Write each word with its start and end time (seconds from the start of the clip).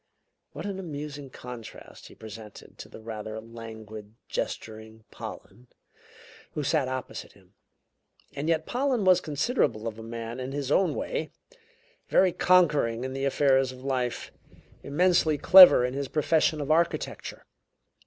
What 0.53 0.65
an 0.65 0.79
amusing 0.79 1.29
contrast 1.29 2.07
he 2.07 2.15
presented 2.15 2.79
to 2.79 2.89
the 2.89 2.99
rather 3.03 3.39
languid, 3.39 4.15
gesturing 4.27 5.03
Pollen, 5.11 5.67
who 6.53 6.63
sat 6.63 6.87
opposite 6.87 7.33
him! 7.33 7.53
And 8.33 8.49
yet 8.49 8.65
Pollen 8.65 9.05
was 9.05 9.21
considerable 9.21 9.87
of 9.87 9.99
a 9.99 10.01
man 10.01 10.39
in 10.39 10.53
his 10.53 10.71
own 10.71 10.95
way; 10.95 11.29
very 12.07 12.31
conquering 12.31 13.03
in 13.03 13.13
the 13.13 13.25
affairs 13.25 13.71
of 13.71 13.83
life; 13.83 14.31
immensely 14.81 15.37
clever 15.37 15.85
in 15.85 15.93
his 15.93 16.07
profession 16.07 16.61
of 16.61 16.71
architecture. 16.71 17.45